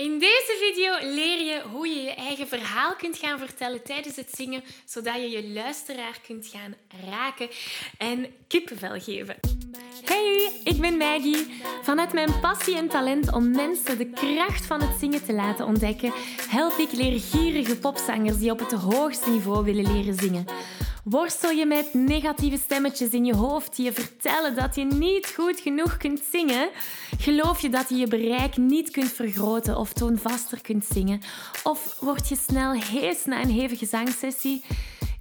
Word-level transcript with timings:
In 0.00 0.18
deze 0.18 0.56
video 0.60 1.12
leer 1.14 1.42
je 1.42 1.62
hoe 1.72 1.88
je 1.88 2.02
je 2.02 2.14
eigen 2.14 2.48
verhaal 2.48 2.94
kunt 2.96 3.16
gaan 3.16 3.38
vertellen 3.38 3.82
tijdens 3.82 4.16
het 4.16 4.30
zingen, 4.34 4.62
zodat 4.84 5.14
je 5.14 5.30
je 5.30 5.48
luisteraar 5.48 6.20
kunt 6.26 6.46
gaan 6.46 6.74
raken 7.10 7.48
en 7.98 8.26
kippenvel 8.48 9.00
geven. 9.00 9.36
Hey, 10.04 10.50
ik 10.64 10.80
ben 10.80 10.96
Maggie. 10.96 11.46
Vanuit 11.82 12.12
mijn 12.12 12.40
passie 12.40 12.76
en 12.76 12.88
talent 12.88 13.32
om 13.32 13.50
mensen 13.50 13.98
de 13.98 14.10
kracht 14.10 14.66
van 14.66 14.80
het 14.80 14.98
zingen 14.98 15.24
te 15.24 15.32
laten 15.32 15.66
ontdekken, 15.66 16.12
help 16.48 16.78
ik 16.78 16.92
leergierige 16.92 17.76
popzangers 17.78 18.38
die 18.38 18.50
op 18.50 18.58
het 18.58 18.72
hoogste 18.72 19.30
niveau 19.30 19.64
willen 19.64 19.92
leren 19.92 20.14
zingen. 20.14 20.44
Worstel 21.04 21.50
je 21.50 21.66
met 21.66 21.94
negatieve 21.94 22.58
stemmetjes 22.58 23.10
in 23.10 23.24
je 23.24 23.34
hoofd 23.34 23.76
die 23.76 23.84
je 23.84 23.92
vertellen 23.92 24.54
dat 24.54 24.74
je 24.74 24.84
niet 24.84 25.32
goed 25.36 25.60
genoeg 25.60 25.96
kunt 25.96 26.22
zingen? 26.30 26.68
Geloof 27.20 27.60
je 27.60 27.68
dat 27.68 27.88
je 27.88 27.96
je 27.96 28.06
bereik 28.06 28.56
niet 28.56 28.90
kunt 28.90 29.12
vergroten 29.12 29.76
of 29.76 29.92
toonvaster 29.92 30.60
kunt 30.60 30.84
zingen? 30.84 31.20
Of 31.62 31.96
word 32.00 32.28
je 32.28 32.36
snel 32.36 32.72
hees 32.72 33.24
na 33.24 33.42
een 33.42 33.50
hevige 33.50 33.86
zangsessie? 33.86 34.64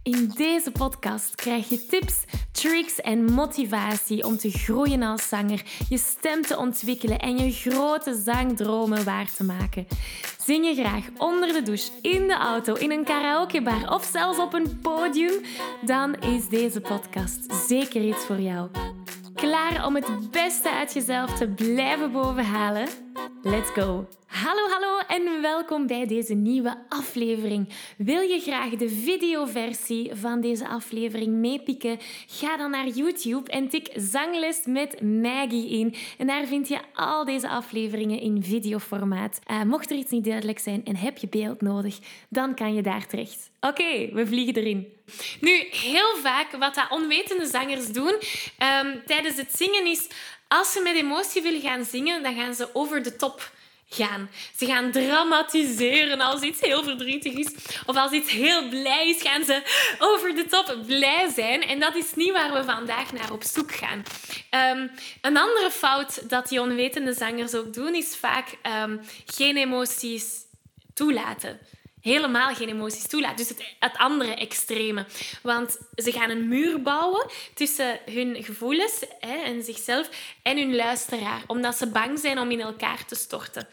In 0.03 0.31
deze 0.35 0.71
podcast 0.71 1.35
krijg 1.35 1.69
je 1.69 1.85
tips, 1.85 2.23
tricks 2.51 3.01
en 3.01 3.23
motivatie 3.23 4.25
om 4.25 4.37
te 4.37 4.49
groeien 4.49 5.03
als 5.03 5.27
zanger, 5.27 5.63
je 5.89 5.97
stem 5.97 6.41
te 6.41 6.57
ontwikkelen 6.57 7.19
en 7.19 7.37
je 7.37 7.51
grote 7.51 8.21
zangdromen 8.25 9.03
waar 9.03 9.31
te 9.31 9.43
maken. 9.43 9.87
Zing 10.45 10.65
je 10.65 10.75
graag 10.75 11.05
onder 11.17 11.53
de 11.53 11.61
douche, 11.61 11.91
in 12.01 12.27
de 12.27 12.37
auto, 12.37 12.73
in 12.73 12.91
een 12.91 13.03
karaokebar 13.03 13.93
of 13.93 14.09
zelfs 14.11 14.39
op 14.39 14.53
een 14.53 14.79
podium? 14.81 15.41
Dan 15.85 16.15
is 16.15 16.47
deze 16.47 16.81
podcast 16.81 17.53
zeker 17.67 18.01
iets 18.01 18.25
voor 18.25 18.39
jou. 18.39 18.69
Klaar 19.39 19.85
om 19.85 19.95
het 19.95 20.31
beste 20.31 20.71
uit 20.71 20.93
jezelf 20.93 21.37
te 21.37 21.47
blijven 21.47 22.11
bovenhalen? 22.11 22.87
Let's 23.41 23.69
go! 23.69 24.07
Hallo, 24.25 24.69
hallo 24.69 24.99
en 25.07 25.41
welkom 25.41 25.87
bij 25.87 26.05
deze 26.07 26.33
nieuwe 26.33 26.77
aflevering. 26.89 27.69
Wil 27.97 28.21
je 28.21 28.39
graag 28.39 28.69
de 28.69 28.89
videoversie 28.89 30.15
van 30.15 30.41
deze 30.41 30.67
aflevering 30.67 31.33
meepikken? 31.33 31.97
Ga 32.27 32.57
dan 32.57 32.71
naar 32.71 32.87
YouTube 32.87 33.51
en 33.51 33.69
tik 33.69 33.89
Zangles 33.95 34.61
met 34.65 35.01
Maggie 35.01 35.69
in. 35.69 35.95
En 36.17 36.27
daar 36.27 36.45
vind 36.45 36.67
je 36.67 36.79
al 36.93 37.25
deze 37.25 37.49
afleveringen 37.49 38.19
in 38.19 38.43
videoformaat. 38.43 39.39
Uh, 39.51 39.63
mocht 39.63 39.91
er 39.91 39.97
iets 39.97 40.11
niet 40.11 40.25
duidelijk 40.25 40.59
zijn 40.59 40.85
en 40.85 40.95
heb 40.95 41.17
je 41.17 41.27
beeld 41.27 41.61
nodig, 41.61 41.99
dan 42.29 42.55
kan 42.55 42.73
je 42.73 42.81
daar 42.81 43.07
terecht. 43.07 43.51
Oké, 43.61 44.09
we 44.13 44.27
vliegen 44.27 44.55
erin. 44.55 44.87
Nu, 45.41 45.67
heel 45.71 46.15
vaak 46.15 46.51
wat 46.51 46.75
dat 46.75 46.87
onwetende 46.89 47.45
zangers 47.45 47.91
doen 47.91 48.13
um, 48.83 49.01
tijdens 49.05 49.37
het 49.37 49.55
zingen 49.55 49.85
is... 49.85 50.07
Als 50.51 50.71
ze 50.71 50.81
met 50.81 50.95
emotie 50.95 51.41
willen 51.41 51.61
gaan 51.61 51.85
zingen, 51.85 52.23
dan 52.23 52.35
gaan 52.35 52.53
ze 52.53 52.69
over 52.73 53.03
de 53.03 53.15
top 53.15 53.51
gaan. 53.89 54.29
Ze 54.57 54.65
gaan 54.65 54.91
dramatiseren 54.91 56.19
als 56.19 56.41
iets 56.41 56.61
heel 56.61 56.83
verdrietig 56.83 57.33
is. 57.33 57.53
Of 57.85 57.95
als 57.95 58.11
iets 58.11 58.31
heel 58.31 58.69
blij 58.69 59.09
is, 59.09 59.21
gaan 59.21 59.43
ze 59.43 59.61
over 59.99 60.35
de 60.35 60.45
top 60.45 60.75
blij 60.85 61.29
zijn. 61.35 61.61
En 61.61 61.79
dat 61.79 61.95
is 61.95 62.13
niet 62.15 62.31
waar 62.31 62.53
we 62.53 62.63
vandaag 62.63 63.11
naar 63.11 63.31
op 63.31 63.43
zoek 63.43 63.71
gaan. 63.71 64.03
Um, 64.77 64.91
een 65.21 65.37
andere 65.37 65.71
fout 65.71 66.29
dat 66.29 66.47
die 66.47 66.61
onwetende 66.61 67.13
zangers 67.13 67.55
ook 67.55 67.73
doen, 67.73 67.95
is 67.95 68.15
vaak 68.17 68.57
um, 68.83 69.01
geen 69.25 69.57
emoties 69.57 70.33
toelaten 70.93 71.59
helemaal 72.01 72.55
geen 72.55 72.69
emoties 72.69 73.07
toelaten. 73.07 73.37
Dus 73.37 73.49
het, 73.49 73.75
het, 73.79 73.97
andere 73.97 74.33
extreme. 74.33 75.05
Want 75.41 75.77
ze 75.95 76.11
gaan 76.11 76.29
een 76.29 76.47
muur 76.47 76.81
bouwen 76.81 77.25
tussen 77.53 77.99
hun 78.05 78.43
gevoelens 78.43 79.03
hè, 79.19 79.35
en 79.35 79.63
zichzelf 79.63 80.09
en 80.41 80.57
hun 80.57 80.75
luisteraar, 80.75 81.43
omdat 81.47 81.77
ze 81.77 81.87
bang 81.87 82.19
zijn 82.19 82.39
om 82.39 82.51
in 82.51 82.61
elkaar 82.61 83.05
te 83.05 83.15
storten 83.15 83.67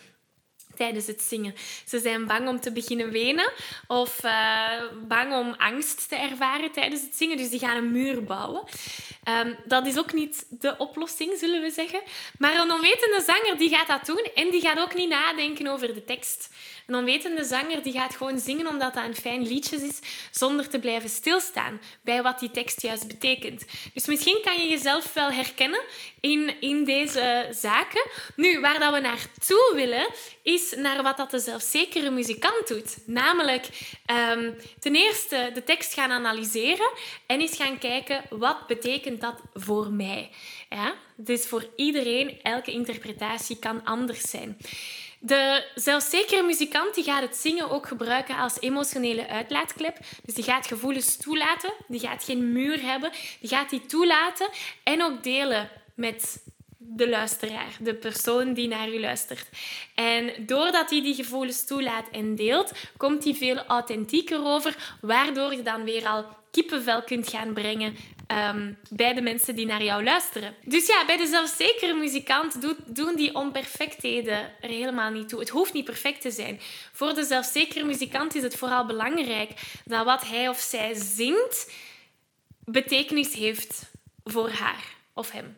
tijdens 0.77 1.07
het 1.07 1.23
zingen. 1.23 1.55
Ze 1.87 1.99
zijn 1.99 2.27
bang 2.27 2.49
om 2.49 2.61
te 2.61 2.73
beginnen 2.73 3.11
wenen 3.11 3.53
of 3.87 4.25
uh, 4.25 4.83
bang 5.09 5.35
om 5.35 5.55
angst 5.59 6.09
te 6.09 6.17
ervaren 6.17 6.73
tijdens 6.73 7.03
het 7.03 7.17
zingen. 7.17 7.37
Dus 7.37 7.51
die 7.51 7.59
gaan 7.59 7.77
een 7.77 7.93
muur 7.93 8.25
bouwen. 8.25 8.63
Um, 9.29 9.57
dat 9.65 9.87
is 9.87 9.99
ook 9.99 10.13
niet 10.13 10.47
de 10.51 10.77
oplossing, 10.79 11.39
zullen 11.39 11.63
we 11.63 11.71
zeggen. 11.71 12.03
Maar 12.39 12.55
een 12.55 12.73
onwetende 12.73 13.23
zanger 13.27 13.59
die 13.59 13.77
gaat 13.77 13.87
dat 13.87 14.07
doen 14.07 14.29
en 14.35 14.51
die 14.51 14.61
gaat 14.61 14.79
ook 14.79 14.95
niet 14.95 15.09
nadenken 15.09 15.67
over 15.67 15.95
de 15.95 16.05
tekst. 16.05 16.49
Een 16.87 16.95
onwetende 16.95 17.45
zanger 17.45 17.83
die 17.83 17.93
gaat 17.93 18.17
gewoon 18.17 18.39
zingen 18.39 18.67
omdat 18.67 18.95
dat 18.95 19.05
een 19.05 19.15
fijn 19.15 19.47
liedje 19.47 19.77
is, 19.77 19.99
zonder 20.31 20.69
te 20.69 20.79
blijven 20.79 21.11
stilstaan 21.11 21.81
bij 22.03 22.23
wat 22.23 22.39
die 22.39 22.51
tekst 22.51 22.83
juist 22.83 23.09
betekent. 23.09 23.65
Dus 23.95 24.07
misschien 24.07 24.41
kan 24.45 24.57
je 24.57 24.69
jezelf 24.69 25.13
wel 25.13 25.31
herkennen 25.31 25.81
in, 26.21 26.61
in 26.61 26.85
deze 26.85 27.49
zaken. 27.51 28.07
Nu, 28.37 28.61
waar 28.61 28.79
dat 28.79 28.93
we 28.93 29.01
naartoe 29.01 29.73
willen, 29.75 30.07
is 30.43 30.75
naar 30.77 31.03
wat 31.03 31.17
dat 31.17 31.31
de 31.31 31.39
zelfzekere 31.39 32.11
muzikant 32.11 32.69
doet. 32.69 32.97
Namelijk 33.07 33.69
um, 34.33 34.57
ten 34.81 34.95
eerste 34.95 35.51
de 35.55 35.65
tekst 35.65 35.95
gaan 35.95 36.11
analyseren 36.11 36.91
en 37.27 37.41
eens 37.41 37.57
gaan 37.57 37.79
kijken 37.79 38.23
wat 38.31 38.67
betekent 38.67 39.21
dat 39.21 39.41
voor 39.55 39.93
mij. 39.93 40.31
Ja? 40.71 40.95
Dus 41.17 41.47
voor 41.47 41.69
iedereen, 41.77 42.43
elke 42.43 42.71
interpretatie 42.71 43.59
kan 43.59 43.85
anders 43.85 44.21
zijn. 44.21 44.57
De 45.27 45.65
zelfzekere 45.75 46.43
muzikant 46.43 46.95
die 46.95 47.05
gaat 47.05 47.23
het 47.23 47.37
zingen 47.37 47.71
ook 47.71 47.87
gebruiken 47.87 48.37
als 48.37 48.61
emotionele 48.61 49.29
uitlaatklep. 49.29 49.99
Dus 50.25 50.35
die 50.35 50.45
gaat 50.45 50.67
gevoelens 50.67 51.17
toelaten, 51.17 51.73
die 51.89 52.01
gaat 52.01 52.25
geen 52.25 52.53
muur 52.53 52.83
hebben, 52.83 53.11
die 53.41 53.49
gaat 53.49 53.71
die 53.71 53.87
toelaten 53.87 54.49
en 54.83 55.03
ook 55.03 55.23
delen 55.23 55.71
met 55.95 56.43
de 56.79 57.09
luisteraar, 57.09 57.77
de 57.81 57.95
persoon 57.95 58.55
die 58.55 58.69
naar 58.69 58.89
u 58.89 59.01
luistert. 59.01 59.49
En 59.95 60.33
doordat 60.47 60.91
hij 60.91 61.03
die 61.03 61.15
gevoelens 61.15 61.65
toelaat 61.65 62.09
en 62.13 62.35
deelt, 62.35 62.73
komt 62.97 63.25
hij 63.25 63.35
veel 63.35 63.57
authentieker 63.57 64.45
over, 64.45 64.97
waardoor 65.01 65.55
je 65.55 65.63
dan 65.63 65.85
weer 65.85 66.07
al 66.07 66.27
kippenvel 66.57 67.03
kunt 67.03 67.29
gaan 67.29 67.53
brengen 67.53 67.97
Ehm, 68.27 68.73
bij 68.91 69.15
de 69.15 69.21
mensen 69.21 69.55
die 69.55 69.67
naar 69.67 69.83
jou 69.83 70.05
luisteren. 70.05 70.55
Dus 70.65 70.87
ja, 70.87 71.05
bij 71.07 71.17
de 71.17 71.27
zelfzekere 71.27 71.95
muzikant 71.95 72.57
doen 72.87 73.17
die 73.17 73.35
onperfectheden 73.35 74.53
er 74.61 74.69
helemaal 74.69 75.11
niet 75.11 75.29
toe. 75.29 75.41
Het 75.41 75.49
hoeft 75.49 75.73
niet 75.73 75.85
perfect 75.85 76.21
te 76.21 76.31
zijn. 76.31 76.61
Voor 76.93 77.15
de 77.15 77.25
zelfzekere 77.25 77.85
muzikant 77.85 78.35
is 78.35 78.43
het 78.43 78.57
vooral 78.57 78.87
belangrijk 78.87 79.51
dat 79.85 80.05
wat 80.05 80.27
hij 80.27 80.49
of 80.49 80.59
zij 80.59 80.95
zingt 80.95 81.73
betekenis 82.65 83.35
heeft 83.35 83.91
voor 84.25 84.51
haar 84.51 84.85
of 85.15 85.31
hem. 85.31 85.57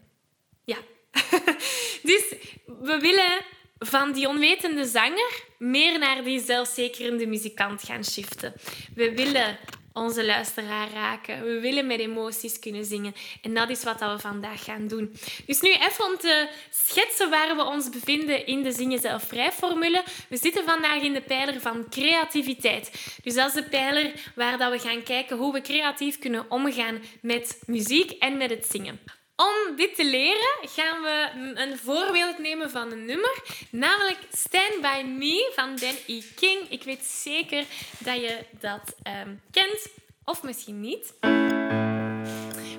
Ja. 0.64 0.78
dus 2.10 2.34
we 2.66 2.98
willen 3.00 3.44
van 3.78 4.12
die 4.12 4.28
onwetende 4.28 4.84
zanger 4.84 5.42
meer 5.58 5.98
naar 5.98 6.24
die 6.24 6.40
zelfzekerende 6.40 7.26
muzikant 7.26 7.82
gaan 7.82 8.04
shiften. 8.04 8.54
We 8.94 9.14
willen 9.14 9.58
onze 9.98 10.26
luisteraar 10.26 10.88
raken. 10.92 11.44
We 11.44 11.60
willen 11.60 11.86
met 11.86 12.00
emoties 12.00 12.58
kunnen 12.58 12.84
zingen. 12.84 13.14
En 13.42 13.54
dat 13.54 13.70
is 13.70 13.84
wat 13.84 14.00
we 14.00 14.18
vandaag 14.18 14.64
gaan 14.64 14.88
doen. 14.88 15.16
Dus 15.46 15.60
nu 15.60 15.72
even 15.72 16.04
om 16.04 16.18
te 16.18 16.48
schetsen 16.70 17.30
waar 17.30 17.56
we 17.56 17.64
ons 17.64 17.88
bevinden 17.90 18.46
in 18.46 18.62
de 18.62 18.72
Zingen 18.72 18.98
Zelf 18.98 19.22
Vrij 19.22 19.52
formule. 19.52 20.04
We 20.28 20.36
zitten 20.36 20.64
vandaag 20.64 21.02
in 21.02 21.12
de 21.12 21.22
pijler 21.22 21.60
van 21.60 21.88
creativiteit. 21.88 22.90
Dus 23.22 23.34
dat 23.34 23.46
is 23.48 23.54
de 23.54 23.68
pijler 23.68 24.12
waar 24.34 24.58
dat 24.58 24.72
we 24.72 24.88
gaan 24.88 25.02
kijken 25.02 25.36
hoe 25.36 25.52
we 25.52 25.60
creatief 25.60 26.18
kunnen 26.18 26.50
omgaan 26.50 27.02
met 27.22 27.58
muziek 27.66 28.10
en 28.10 28.36
met 28.36 28.50
het 28.50 28.66
zingen. 28.70 29.17
Om 29.40 29.76
dit 29.76 29.94
te 29.94 30.04
leren 30.04 30.68
gaan 30.68 31.02
we 31.02 31.28
een 31.54 31.78
voorbeeld 31.78 32.38
nemen 32.38 32.70
van 32.70 32.92
een 32.92 33.04
nummer, 33.04 33.42
namelijk 33.70 34.18
Stand 34.32 34.80
By 34.80 35.02
Me 35.06 35.52
van 35.54 35.76
Dan 35.76 35.94
E. 36.06 36.22
King. 36.36 36.70
Ik 36.70 36.82
weet 36.82 37.04
zeker 37.04 37.64
dat 37.98 38.14
je 38.14 38.38
dat 38.60 38.94
um, 39.24 39.40
kent, 39.50 39.88
of 40.24 40.42
misschien 40.42 40.80
niet. 40.80 41.14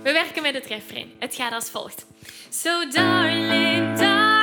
We 0.03 0.11
werken 0.11 0.41
met 0.41 0.53
het 0.53 0.65
refrein. 0.65 1.11
Het 1.19 1.35
gaat 1.35 1.51
als 1.51 1.69
volgt. 1.69 2.05
So 2.49 2.89
darling, 2.89 3.97
darling, 3.97 4.38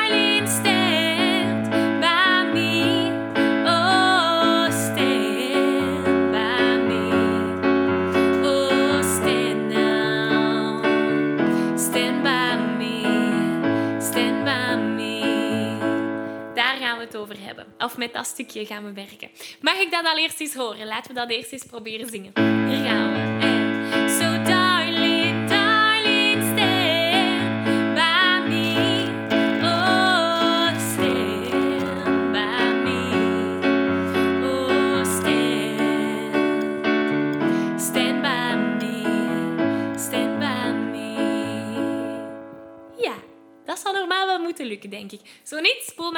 met 18.07 18.15
dat 18.15 18.27
stukje 18.27 18.67
gaan 18.67 18.85
we 18.85 18.93
werken. 18.93 19.29
Mag 19.61 19.79
ik 19.79 19.91
dat 19.91 20.05
al 20.05 20.19
eerst 20.19 20.41
eens 20.41 20.55
horen? 20.55 20.87
Laten 20.87 21.15
we 21.15 21.21
dat 21.21 21.31
eerst 21.31 21.53
eens 21.53 21.65
proberen 21.65 22.09
zingen. 22.09 22.56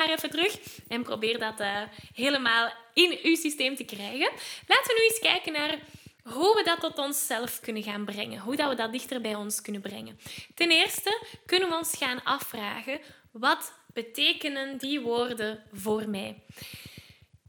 Even 0.09 0.31
terug 0.31 0.59
en 0.89 1.03
probeer 1.03 1.39
dat 1.39 1.61
uh, 1.61 1.83
helemaal 2.15 2.73
in 2.95 3.19
uw 3.23 3.35
systeem 3.37 3.77
te 3.77 3.85
krijgen. 3.85 4.31
Laten 4.67 4.95
we 4.95 4.95
nu 4.99 5.05
eens 5.05 5.33
kijken 5.33 5.53
naar 5.53 5.79
hoe 6.23 6.55
we 6.57 6.63
dat 6.65 6.81
tot 6.81 6.99
onszelf 6.99 7.61
kunnen 7.61 7.83
gaan 7.83 8.05
brengen. 8.05 8.41
Hoe 8.41 8.57
dat 8.57 8.69
we 8.69 8.75
dat 8.75 8.93
dichter 8.93 9.21
bij 9.21 9.35
ons 9.35 9.61
kunnen 9.61 9.81
brengen. 9.81 10.19
Ten 10.55 10.71
eerste 10.71 11.23
kunnen 11.47 11.69
we 11.69 11.77
ons 11.77 11.97
gaan 11.97 12.25
afvragen, 12.25 13.01
wat 13.33 13.73
betekenen 13.93 14.79
die 14.79 15.01
woorden 15.01 15.63
voor 15.73 16.09
mij? 16.09 16.43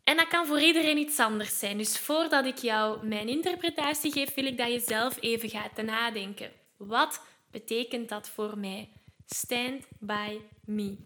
En 0.04 0.18
dat 0.18 0.28
kan 0.28 0.46
voor 0.46 0.62
iedereen 0.62 0.98
iets 0.98 1.20
anders 1.20 1.60
zijn. 1.60 1.78
Dus 1.78 2.00
voordat 2.00 2.46
ik 2.46 2.58
jou 2.58 3.08
mijn 3.08 3.28
interpretatie 3.28 4.12
geef, 4.12 4.34
wil 4.34 4.46
ik 4.46 4.58
dat 4.58 4.72
je 4.72 4.80
zelf 4.80 5.18
even 5.20 5.50
gaat 5.50 5.82
nadenken. 5.84 6.52
Wat 6.78 7.22
betekent 7.52 8.10
dat 8.10 8.30
voor 8.30 8.58
mij? 8.58 8.90
Stand 9.26 9.86
by 10.00 10.40
me. 10.66 10.98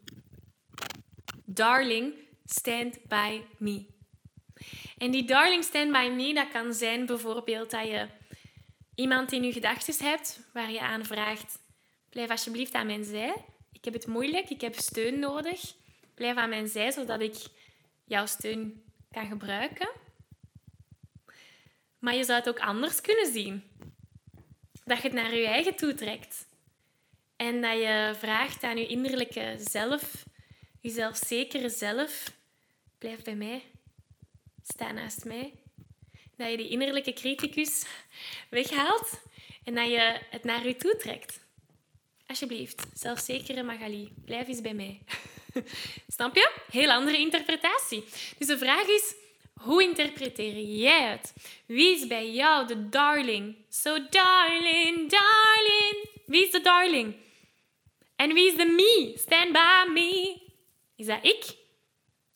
Darling, 1.54 2.14
stand 2.46 3.08
by 3.08 3.42
me. 3.58 3.86
En 4.98 5.12
die 5.12 5.26
darling 5.26 5.64
stand 5.64 5.92
by 5.92 6.12
me, 6.16 6.34
dat 6.34 6.52
kan 6.52 6.74
zijn 6.74 7.06
bijvoorbeeld 7.06 7.72
dat 7.72 7.88
je 7.88 8.08
iemand 8.96 9.32
in 9.32 9.44
je 9.44 9.52
gedachten 9.52 10.06
hebt 10.06 10.40
waar 10.54 10.72
je 10.72 10.82
aan 10.82 11.06
vraagt: 11.06 11.60
blijf 12.10 12.30
alsjeblieft 12.30 12.74
aan 12.74 12.86
mijn 12.86 13.04
zij. 13.04 13.34
Ik 13.72 13.86
heb 13.86 13.94
het 13.94 14.08
moeilijk, 14.08 14.50
ik 14.50 14.62
heb 14.62 14.76
steun 14.76 15.20
nodig. 15.20 15.74
Blijf 16.16 16.36
aan 16.38 16.50
mijn 16.50 16.68
zij 16.68 16.92
zodat 16.92 17.22
ik 17.22 17.36
jouw 18.06 18.26
steun 18.26 18.84
kan 19.12 19.26
gebruiken. 19.26 19.90
Maar 22.00 22.16
je 22.16 22.24
zou 22.24 22.40
het 22.40 22.50
ook 22.50 22.60
anders 22.60 23.02
kunnen 23.02 23.32
zien. 23.32 23.64
Dat 24.84 24.98
je 24.98 25.04
het 25.04 25.14
naar 25.14 25.36
je 25.36 25.48
eigen 25.48 25.76
toe 25.76 25.94
trekt. 25.94 26.48
En 27.36 27.62
dat 27.62 27.78
je 27.78 28.14
vraagt 28.18 28.64
aan 28.64 28.78
je 28.78 28.88
innerlijke 28.88 29.56
zelf, 29.60 30.24
je 30.83 30.89
zelfzekere 30.89 31.69
zelf, 31.69 32.31
blijf 32.97 33.21
bij 33.24 33.35
mij, 33.35 33.63
sta 34.63 34.91
naast 34.91 35.25
mij. 35.25 35.53
Dat 36.38 36.50
je 36.50 36.57
die 36.57 36.69
innerlijke 36.69 37.13
criticus 37.13 37.85
weghaalt 38.50 39.21
en 39.63 39.75
dat 39.75 39.88
je 39.88 40.19
het 40.30 40.44
naar 40.44 40.68
je 40.68 40.75
toe 40.75 40.97
trekt. 40.97 41.39
Alsjeblieft, 42.27 42.85
zelfzekere 42.94 43.63
Magali, 43.63 44.12
blijf 44.25 44.47
eens 44.47 44.62
bij 44.62 44.74
mij. 44.74 45.01
Snap 46.15 46.35
je? 46.35 46.51
Heel 46.71 46.91
andere 46.91 47.18
interpretatie. 47.18 48.03
Dus 48.38 48.47
de 48.47 48.57
vraag 48.57 48.88
is, 48.88 49.15
hoe 49.53 49.83
interpreteer 49.83 50.59
jij 50.59 51.01
het? 51.01 51.33
Wie 51.65 51.95
is 51.95 52.07
bij 52.07 52.31
jou 52.31 52.68
de 52.68 52.89
darling? 52.89 53.56
So 53.69 54.07
darling, 54.09 55.09
darling. 55.09 56.09
Wie 56.25 56.45
is 56.45 56.51
de 56.51 56.62
darling? 56.62 57.15
En 58.15 58.33
wie 58.33 58.47
is 58.47 58.56
de 58.56 58.65
me? 58.65 59.13
Stand 59.18 59.51
by 59.51 59.91
me. 59.91 60.43
Is 61.04 61.10
dat 61.10 61.26
ik? 61.26 61.56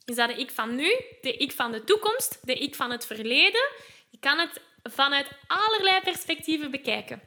Is 0.05 0.15
dat 0.15 0.29
de 0.29 0.35
ik 0.35 0.51
van 0.51 0.75
nu? 0.75 1.01
De 1.21 1.37
ik 1.37 1.51
van 1.51 1.71
de 1.71 1.83
toekomst? 1.83 2.39
De 2.41 2.53
ik 2.53 2.75
van 2.75 2.91
het 2.91 3.05
verleden? 3.05 3.71
Je 4.09 4.17
kan 4.19 4.39
het 4.39 4.61
vanuit 4.83 5.27
allerlei 5.47 6.01
perspectieven 6.01 6.71
bekijken. 6.71 7.21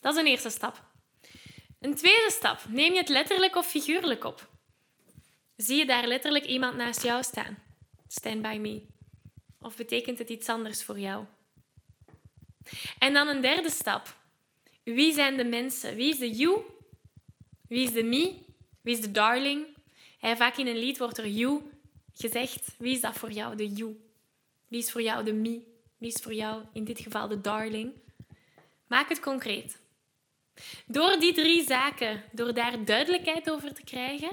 Dat 0.00 0.14
is 0.14 0.20
een 0.20 0.26
eerste 0.26 0.50
stap. 0.50 0.84
Een 1.80 1.94
tweede 1.94 2.30
stap. 2.30 2.60
Neem 2.68 2.92
je 2.92 2.98
het 2.98 3.08
letterlijk 3.08 3.56
of 3.56 3.66
figuurlijk 3.66 4.24
op? 4.24 4.48
Zie 5.56 5.76
je 5.76 5.86
daar 5.86 6.06
letterlijk 6.06 6.44
iemand 6.44 6.76
naast 6.76 7.02
jou 7.02 7.22
staan? 7.22 7.58
Stand 8.08 8.42
by 8.42 8.58
me. 8.60 8.86
Of 9.60 9.76
betekent 9.76 10.18
het 10.18 10.28
iets 10.28 10.48
anders 10.48 10.84
voor 10.84 10.98
jou? 10.98 11.24
En 12.98 13.12
dan 13.12 13.28
een 13.28 13.40
derde 13.40 13.70
stap. 13.70 14.16
Wie 14.84 15.12
zijn 15.12 15.36
de 15.36 15.44
mensen? 15.44 15.94
Wie 15.94 16.08
is 16.08 16.18
de 16.18 16.30
you? 16.30 16.60
Wie 17.68 17.82
is 17.82 17.92
de 17.92 18.02
me? 18.02 18.34
Wie 18.82 18.94
is 18.94 19.00
de 19.00 19.10
darling? 19.10 19.76
Hey, 20.18 20.36
vaak 20.36 20.56
in 20.56 20.66
een 20.66 20.78
lied 20.78 20.98
wordt 20.98 21.18
er 21.18 21.28
you 21.28 21.62
gezegd. 22.14 22.74
Wie 22.78 22.94
is 22.94 23.00
dat 23.00 23.16
voor 23.16 23.30
jou, 23.30 23.56
de 23.56 23.68
you? 23.68 23.96
Wie 24.68 24.78
is 24.78 24.92
voor 24.92 25.02
jou 25.02 25.24
de 25.24 25.32
me? 25.32 25.62
Wie 25.98 26.08
is 26.08 26.22
voor 26.22 26.34
jou 26.34 26.64
in 26.72 26.84
dit 26.84 27.00
geval 27.00 27.28
de 27.28 27.40
darling? 27.40 27.92
Maak 28.86 29.08
het 29.08 29.20
concreet. 29.20 29.80
Door 30.86 31.18
die 31.18 31.32
drie 31.32 31.64
zaken, 31.66 32.24
door 32.32 32.54
daar 32.54 32.84
duidelijkheid 32.84 33.50
over 33.50 33.74
te 33.74 33.84
krijgen, 33.84 34.30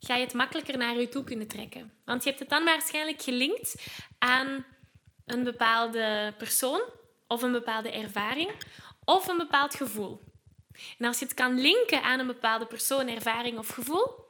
ga 0.00 0.14
je 0.14 0.24
het 0.24 0.34
makkelijker 0.34 0.78
naar 0.78 1.00
je 1.00 1.08
toe 1.08 1.24
kunnen 1.24 1.48
trekken. 1.48 1.92
Want 2.04 2.22
je 2.22 2.28
hebt 2.28 2.40
het 2.40 2.50
dan 2.50 2.64
waarschijnlijk 2.64 3.22
gelinkt 3.22 3.86
aan 4.18 4.64
een 5.24 5.44
bepaalde 5.44 6.34
persoon 6.38 6.82
of 7.26 7.42
een 7.42 7.52
bepaalde 7.52 7.90
ervaring 7.90 8.50
of 9.04 9.28
een 9.28 9.36
bepaald 9.36 9.74
gevoel. 9.74 10.20
En 10.98 11.06
als 11.06 11.18
je 11.18 11.24
het 11.24 11.34
kan 11.34 11.60
linken 11.60 12.02
aan 12.02 12.18
een 12.18 12.26
bepaalde 12.26 12.66
persoon, 12.66 13.08
ervaring 13.08 13.58
of 13.58 13.68
gevoel, 13.68 14.28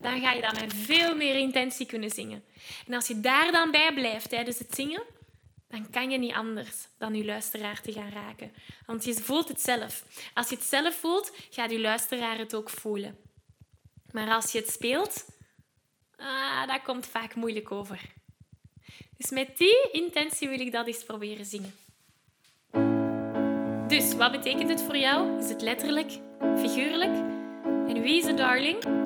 dan 0.00 0.20
ga 0.20 0.32
je 0.32 0.40
dan 0.40 0.54
met 0.60 0.74
veel 0.74 1.16
meer 1.16 1.34
intentie 1.34 1.86
kunnen 1.86 2.10
zingen. 2.10 2.44
En 2.86 2.94
als 2.94 3.06
je 3.06 3.20
daar 3.20 3.52
dan 3.52 3.70
bij 3.70 3.94
blijft 3.94 4.28
tijdens 4.28 4.58
het 4.58 4.74
zingen, 4.74 5.02
dan 5.68 5.90
kan 5.90 6.10
je 6.10 6.18
niet 6.18 6.34
anders 6.34 6.88
dan 6.98 7.14
je 7.14 7.24
luisteraar 7.24 7.80
te 7.80 7.92
gaan 7.92 8.10
raken. 8.10 8.52
Want 8.86 9.04
je 9.04 9.14
voelt 9.14 9.48
het 9.48 9.60
zelf. 9.60 10.04
Als 10.34 10.48
je 10.48 10.54
het 10.54 10.64
zelf 10.64 10.94
voelt, 10.94 11.32
gaat 11.50 11.70
je 11.70 11.80
luisteraar 11.80 12.38
het 12.38 12.54
ook 12.54 12.70
voelen. 12.70 13.18
Maar 14.10 14.30
als 14.30 14.52
je 14.52 14.58
het 14.58 14.70
speelt, 14.70 15.24
ah, 16.16 16.66
dat 16.66 16.82
komt 16.82 17.06
vaak 17.06 17.34
moeilijk 17.34 17.72
over. 17.72 18.00
Dus 19.16 19.30
met 19.30 19.56
die 19.58 19.90
intentie 19.92 20.48
wil 20.48 20.60
ik 20.60 20.72
dat 20.72 20.86
eens 20.86 21.04
proberen 21.04 21.44
zingen. 21.44 21.74
Dus 23.88 24.14
wat 24.14 24.32
betekent 24.32 24.68
het 24.68 24.82
voor 24.82 24.96
jou? 24.96 25.38
Is 25.38 25.48
het 25.48 25.62
letterlijk, 25.62 26.10
figuurlijk? 26.58 27.14
En 27.64 28.02
wie 28.02 28.18
is 28.18 28.24
de 28.24 28.34
darling 28.34 29.05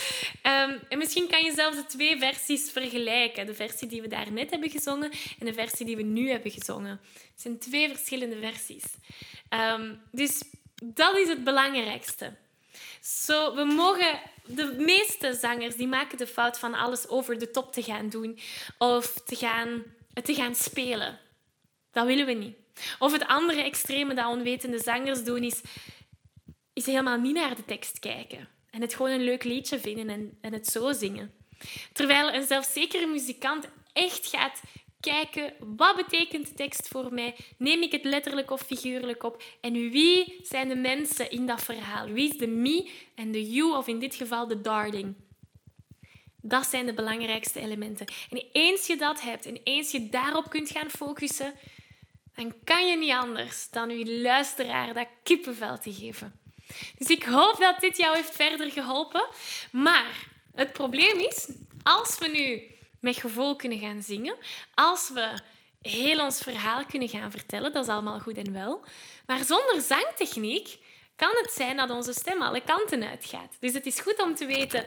En 1.01 1.07
misschien 1.07 1.27
kan 1.27 1.43
je 1.43 1.53
zelfs 1.53 1.77
de 1.77 1.85
twee 1.85 2.17
versies 2.17 2.71
vergelijken. 2.71 3.45
De 3.45 3.53
versie 3.53 3.87
die 3.87 4.01
we 4.01 4.07
daar 4.07 4.31
net 4.31 4.49
hebben 4.49 4.69
gezongen 4.69 5.11
en 5.39 5.45
de 5.45 5.53
versie 5.53 5.85
die 5.85 5.95
we 5.95 6.01
nu 6.01 6.29
hebben 6.29 6.51
gezongen. 6.51 7.01
Het 7.13 7.41
zijn 7.41 7.59
twee 7.59 7.89
verschillende 7.89 8.39
versies. 8.39 8.83
Ehm, 9.49 9.95
dus 10.11 10.43
dat 10.83 11.17
is 11.17 11.27
het 11.27 11.43
belangrijkste. 11.43 12.33
We 13.27 13.71
mogen, 13.75 14.19
de 14.45 14.75
meeste 14.77 15.33
zangers 15.33 15.75
die 15.75 15.87
maken 15.87 16.17
de 16.17 16.27
fout 16.27 16.59
van 16.59 16.73
alles 16.73 17.07
over 17.07 17.39
de 17.39 17.51
top 17.51 17.73
te 17.73 17.83
gaan 17.83 18.09
doen 18.09 18.39
of 18.77 19.13
te 19.25 19.35
gaan, 19.35 19.83
te 20.23 20.33
gaan 20.33 20.55
spelen. 20.55 21.19
Dat 21.91 22.05
willen 22.05 22.25
we 22.25 22.33
niet. 22.33 22.57
Of 22.99 23.11
het 23.11 23.27
andere 23.27 23.61
extreme 23.61 24.13
dat 24.13 24.31
onwetende 24.31 24.79
zangers 24.79 25.23
doen 25.23 25.43
is 25.43 25.61
is 26.73 26.85
helemaal 26.85 27.19
niet 27.19 27.35
naar 27.35 27.55
de 27.55 27.65
tekst 27.65 27.99
kijken. 27.99 28.47
En 28.71 28.81
het 28.81 28.93
gewoon 28.93 29.11
een 29.11 29.23
leuk 29.23 29.43
liedje 29.43 29.79
vinden 29.79 30.09
en, 30.09 30.37
en 30.41 30.53
het 30.53 30.67
zo 30.67 30.91
zingen. 30.91 31.33
Terwijl 31.93 32.33
een 32.33 32.47
zelfzekere 32.47 33.07
muzikant 33.07 33.67
echt 33.93 34.27
gaat 34.27 34.61
kijken, 34.99 35.53
wat 35.59 35.95
betekent 35.95 36.47
de 36.47 36.53
tekst 36.53 36.87
voor 36.87 37.13
mij? 37.13 37.35
Neem 37.57 37.81
ik 37.81 37.91
het 37.91 38.03
letterlijk 38.03 38.51
of 38.51 38.61
figuurlijk 38.61 39.23
op? 39.23 39.43
En 39.61 39.73
wie 39.73 40.39
zijn 40.43 40.67
de 40.67 40.75
mensen 40.75 41.31
in 41.31 41.45
dat 41.45 41.63
verhaal? 41.63 42.07
Wie 42.07 42.29
is 42.29 42.37
de 42.37 42.47
me 42.47 42.91
en 43.15 43.31
de 43.31 43.51
you, 43.51 43.77
of 43.77 43.87
in 43.87 43.99
dit 43.99 44.15
geval 44.15 44.47
de 44.47 44.61
darling? 44.61 45.15
Dat 46.41 46.65
zijn 46.65 46.85
de 46.85 46.93
belangrijkste 46.93 47.59
elementen. 47.59 48.05
En 48.29 48.43
eens 48.51 48.87
je 48.87 48.95
dat 48.95 49.21
hebt 49.21 49.45
en 49.45 49.57
eens 49.63 49.91
je 49.91 50.09
daarop 50.09 50.49
kunt 50.49 50.69
gaan 50.69 50.89
focussen, 50.89 51.53
dan 52.35 52.53
kan 52.63 52.87
je 52.87 52.97
niet 52.97 53.11
anders 53.11 53.69
dan 53.69 53.97
je 53.97 54.21
luisteraar 54.21 54.93
dat 54.93 55.07
kippenvel 55.23 55.79
te 55.79 55.93
geven. 55.93 56.40
Dus 56.97 57.07
ik 57.07 57.23
hoop 57.23 57.55
dat 57.59 57.79
dit 57.79 57.97
jou 57.97 58.15
heeft 58.15 58.35
verder 58.35 58.71
geholpen. 58.71 59.27
Maar 59.71 60.27
het 60.55 60.73
probleem 60.73 61.19
is, 61.19 61.47
als 61.83 62.17
we 62.17 62.27
nu 62.27 62.61
met 62.99 63.17
gevoel 63.17 63.55
kunnen 63.55 63.79
gaan 63.79 64.01
zingen, 64.01 64.35
als 64.73 65.09
we 65.13 65.39
heel 65.81 66.23
ons 66.23 66.41
verhaal 66.41 66.85
kunnen 66.85 67.09
gaan 67.09 67.31
vertellen, 67.31 67.73
dat 67.73 67.83
is 67.83 67.89
allemaal 67.89 68.19
goed 68.19 68.37
en 68.37 68.53
wel. 68.53 68.83
Maar 69.25 69.43
zonder 69.43 69.81
zangtechniek 69.81 70.77
kan 71.15 71.35
het 71.41 71.51
zijn 71.51 71.77
dat 71.77 71.89
onze 71.89 72.13
stem 72.13 72.41
alle 72.41 72.61
kanten 72.61 73.03
uitgaat. 73.03 73.55
Dus 73.59 73.73
het 73.73 73.85
is 73.85 73.99
goed 73.99 74.21
om 74.21 74.35
te 74.35 74.45
weten 74.45 74.85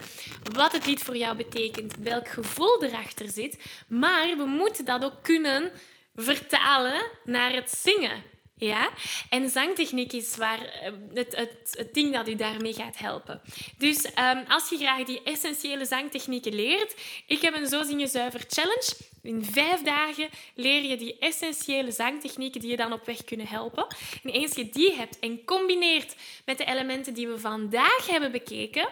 wat 0.53 0.73
het 0.73 0.87
lied 0.87 1.03
voor 1.03 1.17
jou 1.17 1.37
betekent, 1.37 1.97
welk 1.97 2.29
gevoel 2.29 2.85
erachter 2.85 3.29
zit. 3.29 3.65
Maar 3.89 4.37
we 4.37 4.45
moeten 4.45 4.85
dat 4.85 5.05
ook 5.05 5.23
kunnen 5.23 5.73
vertalen 6.17 7.11
naar 7.25 7.53
het 7.53 7.71
zingen. 7.71 8.23
Ja, 8.57 8.91
en 9.29 9.51
zangtechniek 9.51 10.13
is 10.13 10.37
waar, 10.37 10.65
eh, 10.65 10.93
het, 11.15 11.37
het, 11.37 11.89
ding 11.93 12.13
dat 12.13 12.29
u 12.29 12.35
daarmee 12.35 12.75
gaat 12.75 12.99
helpen. 12.99 13.41
Dus 13.79 14.05
um, 14.05 14.45
als 14.49 14.69
je 14.69 14.77
graag 14.77 15.05
die 15.05 15.23
essentiële 15.23 15.85
zangtechnieken 15.85 16.55
leert, 16.55 16.95
ik 17.27 17.41
heb 17.41 17.57
een 17.57 17.67
Zo 17.67 17.83
Zingen 17.83 18.09
Zuiver 18.09 18.45
Challenge. 18.49 18.97
In 19.23 19.45
vijf 19.45 19.83
dagen 19.83 20.29
leer 20.55 20.83
je 20.83 20.97
die 20.97 21.19
essentiële 21.19 21.91
zangtechnieken 21.91 22.61
die 22.61 22.71
je 22.71 22.77
dan 22.77 22.93
op 22.93 23.07
weg 23.07 23.25
kunnen 23.25 23.47
helpen. 23.47 23.87
En 24.23 24.31
eens 24.31 24.55
je 24.55 24.69
die 24.69 24.95
hebt 24.95 25.19
en 25.19 25.45
combineert 25.45 26.15
met 26.45 26.59
de 26.59 26.65
elementen 26.65 27.15
die 27.15 27.29
we 27.29 27.39
vandaag 27.39 28.07
hebben 28.07 28.33
bekeken, 28.33 28.89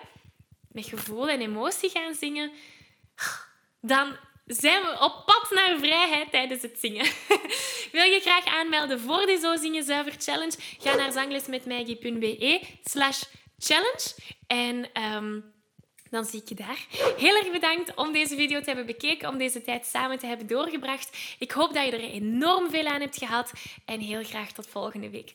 met 0.72 0.86
gevoel 0.86 1.28
en 1.28 1.40
emotie 1.40 1.90
gaan 1.90 2.14
zingen, 2.14 2.50
dan 3.80 4.16
zijn 4.46 4.82
we 4.82 4.96
op 5.00 5.22
pad 5.26 5.50
naar 5.50 5.78
vrijheid 5.78 6.30
tijdens 6.30 6.62
het 6.62 6.78
zingen. 6.78 7.04
Wil 7.92 8.04
je 8.04 8.20
graag 8.20 8.44
aanmelden 8.44 9.00
voor 9.00 9.26
de 9.26 9.38
Zo 9.42 9.56
Zingen 9.56 9.84
Zuiver 9.84 10.14
Challenge? 10.18 10.56
Ga 10.78 10.94
naar 10.94 11.12
zanglesmetmaggie.be 11.12 12.60
slash 12.84 13.22
challenge. 13.58 14.14
En 14.46 14.92
ehm, 14.92 15.40
dan 16.10 16.24
zie 16.24 16.40
ik 16.40 16.48
je 16.48 16.54
daar. 16.54 16.86
Heel 17.16 17.36
erg 17.36 17.50
bedankt 17.50 17.94
om 17.94 18.12
deze 18.12 18.36
video 18.36 18.58
te 18.58 18.66
hebben 18.66 18.86
bekeken, 18.86 19.28
om 19.28 19.38
deze 19.38 19.62
tijd 19.62 19.86
samen 19.86 20.18
te 20.18 20.26
hebben 20.26 20.46
doorgebracht. 20.46 21.36
Ik 21.38 21.50
hoop 21.50 21.74
dat 21.74 21.84
je 21.84 21.92
er 21.92 22.10
enorm 22.10 22.70
veel 22.70 22.86
aan 22.86 23.00
hebt 23.00 23.18
gehad. 23.18 23.52
En 23.84 24.00
heel 24.00 24.24
graag 24.24 24.52
tot 24.52 24.66
volgende 24.66 25.10
week. 25.10 25.34